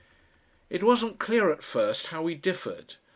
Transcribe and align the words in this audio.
It 0.71 0.81
wasn't 0.81 1.19
clear 1.19 1.51
at 1.51 1.61
first 1.63 2.07
how 2.07 2.23
we 2.23 2.33
differed. 2.33 2.95